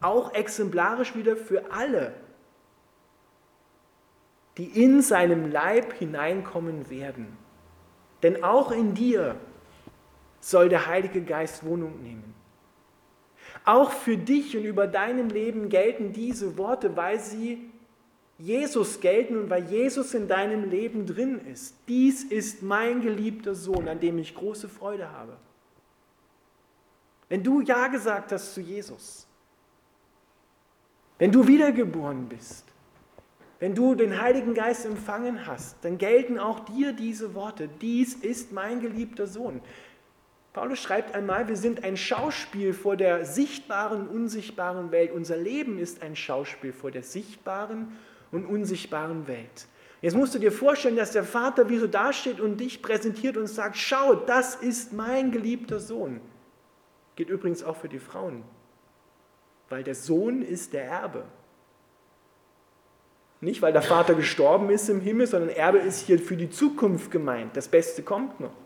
Auch 0.00 0.32
exemplarisch 0.34 1.14
wieder 1.14 1.36
für 1.36 1.72
alle, 1.72 2.14
die 4.56 4.82
in 4.82 5.02
seinem 5.02 5.50
Leib 5.50 5.92
hineinkommen 5.94 6.90
werden. 6.90 7.36
Denn 8.22 8.44
auch 8.44 8.70
in 8.70 8.94
dir 8.94 9.36
soll 10.42 10.68
der 10.68 10.86
Heilige 10.86 11.22
Geist 11.22 11.64
Wohnung 11.64 12.02
nehmen. 12.02 12.34
Auch 13.64 13.92
für 13.92 14.16
dich 14.16 14.56
und 14.56 14.64
über 14.64 14.86
deinem 14.86 15.28
Leben 15.28 15.68
gelten 15.68 16.12
diese 16.12 16.58
Worte, 16.58 16.96
weil 16.96 17.20
sie 17.20 17.70
Jesus 18.38 19.00
gelten 19.00 19.36
und 19.36 19.50
weil 19.50 19.64
Jesus 19.70 20.14
in 20.14 20.26
deinem 20.26 20.68
Leben 20.68 21.06
drin 21.06 21.40
ist. 21.46 21.76
Dies 21.86 22.24
ist 22.24 22.62
mein 22.62 23.00
geliebter 23.00 23.54
Sohn, 23.54 23.88
an 23.88 24.00
dem 24.00 24.18
ich 24.18 24.34
große 24.34 24.68
Freude 24.68 25.10
habe. 25.12 25.36
Wenn 27.28 27.44
du 27.44 27.60
Ja 27.60 27.86
gesagt 27.86 28.32
hast 28.32 28.54
zu 28.54 28.60
Jesus, 28.60 29.28
wenn 31.18 31.30
du 31.30 31.46
wiedergeboren 31.46 32.28
bist, 32.28 32.64
wenn 33.60 33.76
du 33.76 33.94
den 33.94 34.20
Heiligen 34.20 34.54
Geist 34.54 34.84
empfangen 34.86 35.46
hast, 35.46 35.76
dann 35.84 35.96
gelten 35.96 36.40
auch 36.40 36.60
dir 36.60 36.92
diese 36.92 37.36
Worte. 37.36 37.68
Dies 37.80 38.14
ist 38.14 38.50
mein 38.50 38.80
geliebter 38.80 39.28
Sohn. 39.28 39.60
Paulus 40.52 40.80
schreibt 40.80 41.14
einmal, 41.14 41.48
wir 41.48 41.56
sind 41.56 41.82
ein 41.82 41.96
Schauspiel 41.96 42.74
vor 42.74 42.96
der 42.96 43.24
sichtbaren, 43.24 44.06
unsichtbaren 44.06 44.90
Welt. 44.90 45.12
Unser 45.12 45.36
Leben 45.36 45.78
ist 45.78 46.02
ein 46.02 46.14
Schauspiel 46.14 46.74
vor 46.74 46.90
der 46.90 47.02
sichtbaren 47.02 47.96
und 48.30 48.44
unsichtbaren 48.44 49.26
Welt. 49.26 49.66
Jetzt 50.02 50.14
musst 50.14 50.34
du 50.34 50.38
dir 50.38 50.52
vorstellen, 50.52 50.96
dass 50.96 51.12
der 51.12 51.24
Vater 51.24 51.70
wie 51.70 51.78
so 51.78 51.86
dasteht 51.86 52.38
und 52.40 52.58
dich 52.58 52.82
präsentiert 52.82 53.36
und 53.36 53.46
sagt, 53.46 53.78
schau, 53.78 54.14
das 54.14 54.56
ist 54.56 54.92
mein 54.92 55.30
geliebter 55.30 55.80
Sohn. 55.80 56.20
Geht 57.16 57.30
übrigens 57.30 57.62
auch 57.62 57.76
für 57.76 57.88
die 57.88 58.00
Frauen, 58.00 58.42
weil 59.70 59.84
der 59.84 59.94
Sohn 59.94 60.42
ist 60.42 60.72
der 60.72 60.84
Erbe. 60.84 61.24
Nicht, 63.40 63.62
weil 63.62 63.72
der 63.72 63.82
Vater 63.82 64.14
gestorben 64.14 64.70
ist 64.70 64.88
im 64.88 65.00
Himmel, 65.00 65.26
sondern 65.26 65.50
Erbe 65.50 65.78
ist 65.78 66.06
hier 66.06 66.18
für 66.18 66.36
die 66.36 66.50
Zukunft 66.50 67.10
gemeint. 67.10 67.56
Das 67.56 67.68
Beste 67.68 68.02
kommt 68.02 68.38
noch. 68.38 68.61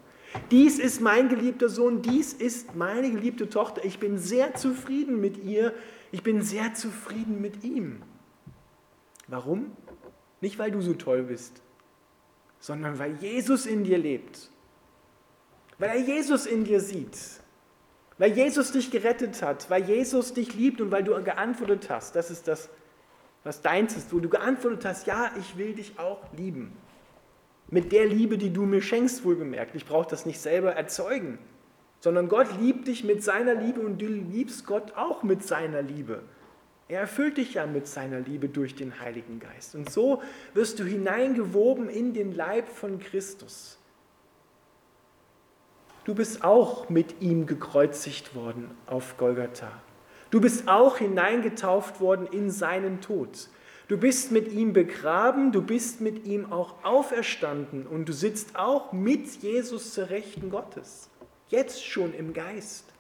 Dies 0.51 0.79
ist 0.79 1.01
mein 1.01 1.29
geliebter 1.29 1.69
Sohn, 1.69 2.03
dies 2.03 2.33
ist 2.33 2.75
meine 2.75 3.11
geliebte 3.11 3.49
Tochter. 3.49 3.85
Ich 3.85 3.99
bin 3.99 4.19
sehr 4.19 4.55
zufrieden 4.55 5.21
mit 5.21 5.43
ihr, 5.45 5.75
ich 6.13 6.23
bin 6.23 6.43
sehr 6.43 6.75
zufrieden 6.75 7.41
mit 7.41 7.65
ihm. 7.65 8.03
Warum? 9.29 9.73
Nicht, 10.41 10.59
weil 10.59 10.71
du 10.71 10.81
so 10.81 10.95
toll 10.95 11.25
bist, 11.25 11.63
sondern 12.61 12.99
weil 12.99 13.17
Jesus 13.17 13.67
in 13.67 13.85
dir 13.85 13.99
lebt. 13.99 14.51
Weil 15.79 15.91
er 15.91 16.01
Jesus 16.01 16.47
in 16.47 16.65
dir 16.65 16.81
sieht. 16.81 17.19
Weil 18.19 18.33
Jesus 18.33 18.73
dich 18.73 18.91
gerettet 18.91 19.43
hat, 19.43 19.69
weil 19.69 19.85
Jesus 19.85 20.33
dich 20.33 20.55
liebt 20.55 20.81
und 20.81 20.91
weil 20.91 21.05
du 21.05 21.13
geantwortet 21.23 21.91
hast. 21.91 22.17
Das 22.17 22.31
ist 22.31 22.49
das 22.49 22.71
was 23.47 23.63
deins 23.63 23.97
ist, 23.97 24.13
wo 24.13 24.19
du 24.19 24.29
geantwortet 24.29 24.85
hast, 24.85 25.07
ja, 25.07 25.31
ich 25.39 25.57
will 25.57 25.73
dich 25.73 26.01
auch 26.01 26.21
lieben. 26.37 26.77
Mit 27.69 27.93
der 27.93 28.07
Liebe, 28.07 28.39
die 28.39 28.53
du 28.53 28.63
mir 28.63 28.81
schenkst, 28.81 29.25
wohlgemerkt. 29.25 29.75
Ich 29.75 29.87
brauche 29.87 30.09
das 30.09 30.25
nicht 30.25 30.41
selber 30.41 30.73
erzeugen, 30.73 31.39
sondern 32.01 32.29
Gott 32.29 32.49
liebt 32.61 32.87
dich 32.87 33.03
mit 33.03 33.25
seiner 33.25 33.55
Liebe 33.55 33.81
und 33.81 34.01
du 34.01 34.07
liebst 34.07 34.67
Gott 34.67 34.93
auch 34.97 35.23
mit 35.23 35.43
seiner 35.43 35.83
Liebe. 35.83 36.23
Er 36.89 37.01
erfüllt 37.01 37.37
dich 37.37 37.55
ja 37.55 37.67
mit 37.67 37.89
seiner 37.89 38.21
Liebe 38.21 38.49
durch 38.49 38.77
den 38.77 39.01
Heiligen 39.01 39.41
Geist. 39.41 39.75
Und 39.75 39.91
so 39.91 40.23
wirst 40.55 40.79
du 40.79 40.85
hineingewoben 40.85 41.89
in 41.89 42.15
den 42.15 42.33
Leib 42.33 42.69
von 42.69 43.01
Christus. 43.01 43.79
Du 46.05 46.15
bist 46.15 46.45
auch 46.45 46.89
mit 46.89 47.21
ihm 47.21 47.47
gekreuzigt 47.47 48.37
worden 48.37 48.71
auf 48.87 49.17
Golgatha. 49.17 49.73
Du 50.31 50.41
bist 50.41 50.69
auch 50.69 50.99
hineingetauft 50.99 52.01
worden 52.01 52.29
in 52.31 52.53
seinen 52.53 53.01
Tod. 53.01 53.49
Du 53.89 53.97
bist 53.97 54.33
mit 54.33 54.53
ihm 54.53 54.73
begraben, 54.73 55.53
du 55.53 55.63
bist 55.63 56.01
mit 56.01 56.27
ihm 56.27 56.51
auch 56.53 56.85
auferstanden 56.85 57.87
und 57.87 58.09
du 58.09 58.13
sitzt 58.13 58.57
auch 58.57 58.93
mit 58.93 59.27
Jesus 59.43 59.95
zur 59.95 60.11
Rechten 60.11 60.51
Gottes. 60.51 61.09
Jetzt 61.49 61.85
schon 61.87 62.13
im 62.13 62.33
Geist 62.33 62.93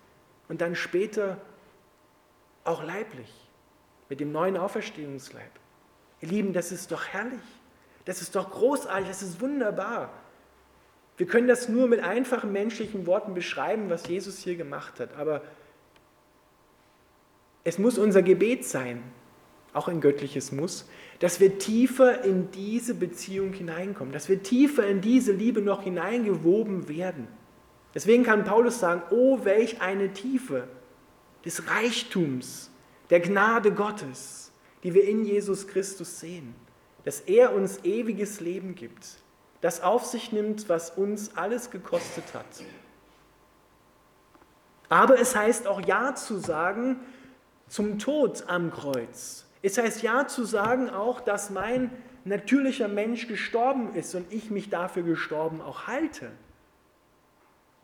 und 0.49 0.61
dann 0.61 0.76
später 0.76 1.38
auch 2.62 2.85
leiblich 2.85 3.33
mit 4.09 4.21
dem 4.21 4.31
neuen 4.31 4.57
Auferstehungsleib. 4.57 5.50
Ihr 6.21 6.28
Lieben, 6.28 6.52
das 6.52 6.71
ist 6.71 6.93
doch 6.93 7.07
herrlich. 7.07 7.40
Das 8.05 8.23
ist 8.23 8.37
doch 8.37 8.52
großartig, 8.52 9.09
das 9.09 9.23
ist 9.23 9.40
wunderbar. 9.40 10.12
Wir 11.16 11.26
können 11.26 11.49
das 11.49 11.69
nur 11.69 11.88
mit 11.88 12.00
einfachen 12.00 12.52
menschlichen 12.52 13.07
Worten 13.07 13.35
beschreiben, 13.35 13.90
was 13.90 14.07
Jesus 14.07 14.38
hier 14.38 14.57
gemacht 14.57 15.00
hat. 15.00 15.16
Aber 15.16 15.43
es 17.64 17.78
muss 17.78 17.99
unser 17.99 18.23
Gebet 18.23 18.64
sein, 18.64 19.02
auch 19.76 19.88
ein 19.88 20.00
göttliches 20.00 20.52
Muss, 20.52 20.88
dass 21.18 21.40
wir 21.40 21.59
tiefer 21.59 22.25
in 22.25 22.50
diese 22.50 22.95
Beziehung 22.95 23.52
hineinkommen, 23.52 24.12
dass 24.12 24.28
wir 24.28 24.42
tiefer 24.42 24.87
in 24.87 25.00
diese 25.00 25.33
Liebe 25.33 25.61
noch 25.61 25.83
hineingewoben 25.83 26.88
werden. 26.88 27.28
Deswegen 27.95 28.25
kann 28.25 28.45
Paulus 28.45 28.78
sagen, 28.78 29.02
oh 29.11 29.40
welch 29.45 29.80
eine 29.80 30.12
Tiefe 30.12 30.68
des 31.45 31.68
Reichtums, 31.68 32.71
der 33.11 33.21
Gnade 33.21 33.73
Gottes, 33.73 34.50
die 34.83 34.92
wir 34.95 35.04
in 35.09 35.25
Jesus 35.25 35.66
Christus 35.66 36.21
sehen, 36.21 36.54
dass 37.04 37.21
er 37.21 37.54
uns 37.54 37.85
ewiges 37.85 38.40
Leben 38.40 38.75
gibt, 38.75 39.06
das 39.61 39.80
auf 39.80 40.04
sich 40.04 40.33
nimmt, 40.33 40.68
was 40.68 40.90
uns 40.90 41.37
alles 41.37 41.71
gekostet 41.71 42.35
hat. 42.35 42.47
Aber 44.88 45.18
es 45.18 45.35
heißt 45.35 45.66
auch 45.66 45.80
Ja 45.87 46.14
zu 46.14 46.38
sagen 46.38 47.00
zum 47.68 47.99
Tod 47.99 48.45
am 48.49 48.71
Kreuz. 48.71 49.46
Es 49.63 49.79
heißt 49.79 50.03
Ja 50.03 50.27
zu 50.27 50.45
sagen 50.45 50.91
auch, 50.91 51.21
dass 51.21 51.51
mein 51.51 51.91
natürlicher 52.25 52.89
Mensch 52.89 53.29
gestorben 53.29 53.95
ist 53.95 54.15
und 54.15 54.33
ich 54.33 54.51
mich 54.51 54.69
dafür 54.69 55.03
gestorben 55.03 55.61
auch 55.61 55.87
halte. 55.87 56.31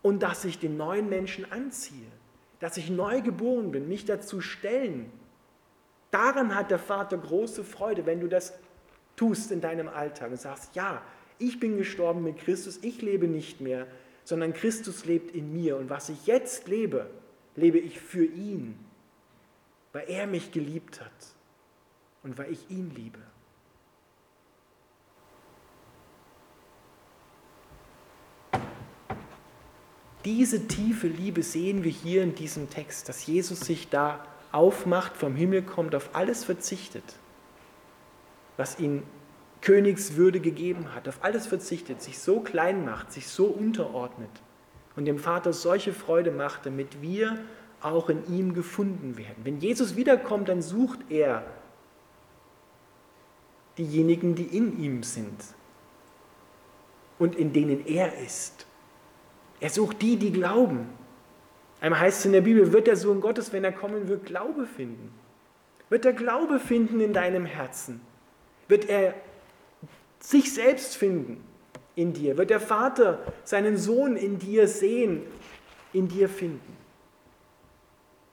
Und 0.02 0.22
dass 0.22 0.44
ich 0.44 0.58
den 0.58 0.76
neuen 0.76 1.08
Menschen 1.08 1.50
anziehe, 1.50 2.10
dass 2.58 2.76
ich 2.76 2.90
neu 2.90 3.22
geboren 3.22 3.70
bin, 3.70 3.88
mich 3.88 4.04
dazu 4.04 4.40
stellen. 4.40 5.10
Daran 6.10 6.54
hat 6.54 6.70
der 6.70 6.80
Vater 6.80 7.16
große 7.16 7.64
Freude, 7.64 8.04
wenn 8.04 8.20
du 8.20 8.28
das 8.28 8.52
tust 9.16 9.52
in 9.52 9.60
deinem 9.60 9.88
Alltag 9.88 10.32
und 10.32 10.40
sagst, 10.40 10.74
ja, 10.74 11.02
ich 11.38 11.60
bin 11.60 11.76
gestorben 11.76 12.22
mit 12.24 12.38
Christus, 12.38 12.80
ich 12.82 13.00
lebe 13.00 13.28
nicht 13.28 13.60
mehr, 13.60 13.86
sondern 14.24 14.52
Christus 14.52 15.04
lebt 15.04 15.34
in 15.34 15.52
mir. 15.52 15.76
Und 15.76 15.88
was 15.88 16.08
ich 16.08 16.26
jetzt 16.26 16.68
lebe, 16.68 17.08
lebe 17.54 17.78
ich 17.78 18.00
für 18.00 18.24
ihn, 18.24 18.78
weil 19.92 20.04
er 20.08 20.26
mich 20.26 20.52
geliebt 20.52 21.00
hat 21.00 21.31
und 22.22 22.38
weil 22.38 22.52
ich 22.52 22.70
ihn 22.70 22.90
liebe. 22.94 23.18
Diese 30.24 30.68
tiefe 30.68 31.08
Liebe 31.08 31.42
sehen 31.42 31.82
wir 31.82 31.90
hier 31.90 32.22
in 32.22 32.36
diesem 32.36 32.70
Text, 32.70 33.08
dass 33.08 33.26
Jesus 33.26 33.60
sich 33.60 33.88
da 33.88 34.24
aufmacht, 34.52 35.16
vom 35.16 35.34
Himmel 35.34 35.62
kommt, 35.62 35.96
auf 35.96 36.10
alles 36.12 36.44
verzichtet, 36.44 37.04
was 38.56 38.78
ihn 38.78 39.02
Königswürde 39.62 40.38
gegeben 40.38 40.94
hat, 40.94 41.08
auf 41.08 41.18
alles 41.22 41.46
verzichtet, 41.48 42.02
sich 42.02 42.20
so 42.20 42.40
klein 42.40 42.84
macht, 42.84 43.12
sich 43.12 43.26
so 43.26 43.46
unterordnet 43.46 44.30
und 44.94 45.06
dem 45.06 45.18
Vater 45.18 45.52
solche 45.52 45.92
Freude 45.92 46.30
macht, 46.30 46.66
damit 46.66 47.02
wir 47.02 47.38
auch 47.80 48.08
in 48.08 48.32
ihm 48.32 48.54
gefunden 48.54 49.16
werden. 49.16 49.38
Wenn 49.42 49.58
Jesus 49.58 49.96
wiederkommt, 49.96 50.48
dann 50.48 50.62
sucht 50.62 51.00
er 51.08 51.44
diejenigen, 53.78 54.34
die 54.34 54.56
in 54.56 54.82
ihm 54.82 55.02
sind 55.02 55.42
und 57.18 57.36
in 57.36 57.52
denen 57.52 57.86
er 57.86 58.18
ist. 58.18 58.66
Er 59.60 59.70
sucht 59.70 60.02
die, 60.02 60.16
die 60.16 60.32
glauben. 60.32 60.88
Einmal 61.80 62.00
heißt 62.00 62.20
es 62.20 62.26
in 62.26 62.32
der 62.32 62.40
Bibel, 62.40 62.72
wird 62.72 62.86
der 62.86 62.96
Sohn 62.96 63.20
Gottes, 63.20 63.52
wenn 63.52 63.64
er 63.64 63.72
kommen 63.72 64.08
wird, 64.08 64.26
Glaube 64.26 64.66
finden? 64.66 65.12
Wird 65.88 66.04
er 66.04 66.12
Glaube 66.12 66.58
finden 66.58 67.00
in 67.00 67.12
deinem 67.12 67.44
Herzen? 67.44 68.00
Wird 68.68 68.88
er 68.88 69.14
sich 70.20 70.52
selbst 70.52 70.96
finden 70.96 71.42
in 71.94 72.12
dir? 72.12 72.38
Wird 72.38 72.50
der 72.50 72.60
Vater 72.60 73.20
seinen 73.44 73.76
Sohn 73.76 74.16
in 74.16 74.38
dir 74.38 74.68
sehen, 74.68 75.22
in 75.92 76.08
dir 76.08 76.28
finden? 76.28 76.71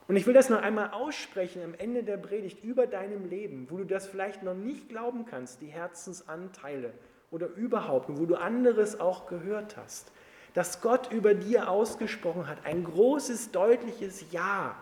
Und 0.10 0.15
ich 0.15 0.26
will 0.26 0.34
das 0.34 0.50
noch 0.50 0.63
einmal 0.63 0.89
aussprechen 0.89 1.62
am 1.63 1.76
Ende 1.76 2.02
der 2.02 2.17
Predigt 2.17 2.63
über 2.63 2.88
deinem 2.88 3.26
Leben, 3.26 3.67
wo 3.69 3.78
du 3.78 3.84
das 3.84 4.08
vielleicht 4.08 4.41
noch 4.41 4.56
nicht 4.56 4.89
glauben 4.89 5.28
kannst, 5.28 5.62
die 5.62 5.67
Herzensanteile 5.67 6.93
oder 7.30 7.45
überhaupt, 7.45 8.10
wo 8.17 8.26
du 8.26 8.34
anderes 8.34 9.00
auch 9.00 9.28
gehört 9.28 9.78
hast, 9.78 10.12
dass 10.56 10.82
Gott 10.82 11.12
über 11.12 11.36
dir 11.36 11.69
ausgesprochen 11.69 12.48
hat, 12.48 12.65
ein 12.65 12.86
großes, 12.86 13.52
deutliches 13.52 14.32
Ja 14.32 14.76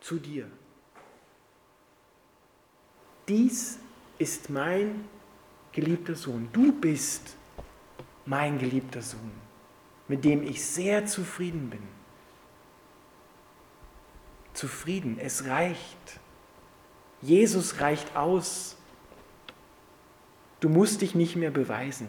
zu 0.00 0.16
dir. 0.16 0.48
Dies 3.28 3.78
ist 4.18 4.50
mein 4.50 5.04
geliebter 5.70 6.16
Sohn, 6.16 6.48
du 6.52 6.72
bist 6.72 7.36
mein 8.24 8.58
geliebter 8.58 9.02
Sohn, 9.02 9.30
mit 10.08 10.24
dem 10.24 10.42
ich 10.42 10.66
sehr 10.66 11.06
zufrieden 11.06 11.70
bin. 11.70 11.95
Zufrieden, 14.56 15.18
es 15.20 15.46
reicht. 15.46 16.20
Jesus 17.22 17.80
reicht 17.80 18.16
aus. 18.16 18.76
Du 20.60 20.68
musst 20.68 21.02
dich 21.02 21.14
nicht 21.14 21.36
mehr 21.36 21.50
beweisen. 21.50 22.08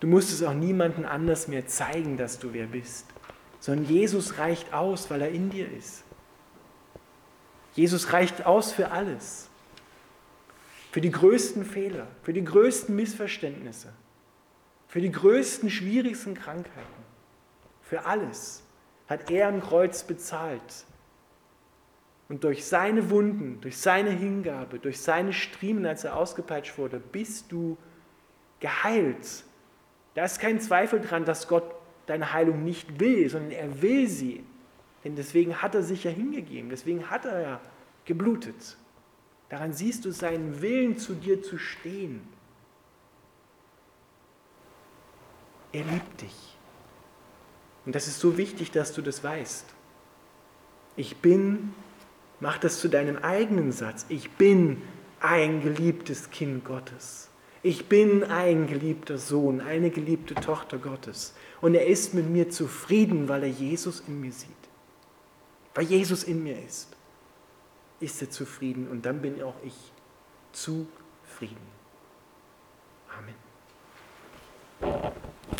Du 0.00 0.06
musst 0.06 0.32
es 0.32 0.42
auch 0.42 0.54
niemandem 0.54 1.06
anders 1.06 1.48
mehr 1.48 1.66
zeigen, 1.66 2.16
dass 2.16 2.38
du 2.38 2.52
wer 2.52 2.66
bist, 2.66 3.06
sondern 3.60 3.86
Jesus 3.86 4.38
reicht 4.38 4.72
aus, 4.72 5.10
weil 5.10 5.22
er 5.22 5.30
in 5.30 5.50
dir 5.50 5.70
ist. 5.70 6.04
Jesus 7.74 8.12
reicht 8.12 8.44
aus 8.44 8.72
für 8.72 8.90
alles 8.90 9.48
für 10.96 11.02
die 11.02 11.10
größten 11.10 11.66
Fehler, 11.66 12.06
für 12.22 12.32
die 12.32 12.42
größten 12.42 12.96
Missverständnisse, 12.96 13.92
für 14.88 15.02
die 15.02 15.12
größten, 15.12 15.68
schwierigsten 15.68 16.32
Krankheiten, 16.32 17.04
für 17.82 18.06
alles 18.06 18.62
hat 19.06 19.30
er 19.30 19.48
am 19.48 19.60
Kreuz 19.60 20.04
bezahlt. 20.04 20.86
Und 22.28 22.42
durch 22.42 22.64
seine 22.64 23.10
Wunden, 23.10 23.60
durch 23.60 23.78
seine 23.78 24.10
Hingabe, 24.10 24.78
durch 24.78 25.00
seine 25.00 25.32
Striemen, 25.32 25.86
als 25.86 26.04
er 26.04 26.16
ausgepeitscht 26.16 26.76
wurde, 26.76 26.98
bist 26.98 27.52
du 27.52 27.76
geheilt. 28.58 29.44
Da 30.14 30.24
ist 30.24 30.40
kein 30.40 30.60
Zweifel 30.60 31.00
dran, 31.00 31.24
dass 31.24 31.46
Gott 31.46 31.64
deine 32.06 32.32
Heilung 32.32 32.64
nicht 32.64 32.98
will, 32.98 33.28
sondern 33.28 33.52
er 33.52 33.82
will 33.82 34.08
sie. 34.08 34.44
Denn 35.04 35.14
deswegen 35.14 35.62
hat 35.62 35.74
er 35.74 35.82
sich 35.82 36.04
ja 36.04 36.10
hingegeben, 36.10 36.68
deswegen 36.68 37.10
hat 37.10 37.26
er 37.26 37.40
ja 37.40 37.60
geblutet. 38.04 38.76
Daran 39.48 39.72
siehst 39.72 40.04
du 40.04 40.10
seinen 40.10 40.60
Willen, 40.60 40.98
zu 40.98 41.14
dir 41.14 41.42
zu 41.42 41.58
stehen. 41.58 42.26
Er 45.72 45.84
liebt 45.84 46.22
dich. 46.22 46.56
Und 47.84 47.94
das 47.94 48.08
ist 48.08 48.18
so 48.18 48.36
wichtig, 48.36 48.72
dass 48.72 48.92
du 48.92 49.02
das 49.02 49.22
weißt. 49.22 49.66
Ich 50.96 51.18
bin, 51.18 51.74
mach 52.40 52.58
das 52.58 52.80
zu 52.80 52.88
deinem 52.88 53.16
eigenen 53.18 53.72
Satz, 53.72 54.06
ich 54.08 54.30
bin 54.32 54.82
ein 55.20 55.62
geliebtes 55.62 56.30
Kind 56.30 56.64
Gottes. 56.64 57.30
Ich 57.62 57.88
bin 57.88 58.22
ein 58.22 58.66
geliebter 58.68 59.18
Sohn, 59.18 59.60
eine 59.60 59.90
geliebte 59.90 60.34
Tochter 60.34 60.78
Gottes. 60.78 61.34
Und 61.60 61.74
er 61.74 61.86
ist 61.86 62.14
mit 62.14 62.28
mir 62.28 62.48
zufrieden, 62.48 63.28
weil 63.28 63.42
er 63.42 63.48
Jesus 63.48 64.04
in 64.06 64.20
mir 64.20 64.32
sieht. 64.32 64.50
Weil 65.74 65.84
Jesus 65.84 66.22
in 66.22 66.44
mir 66.44 66.62
ist 66.64 66.96
ist 68.00 68.20
er 68.22 68.30
zufrieden 68.30 68.88
und 68.88 69.06
dann 69.06 69.20
bin 69.20 69.42
auch 69.42 69.54
ich 69.64 69.74
zufrieden. 70.52 71.56
Amen. 73.18 75.12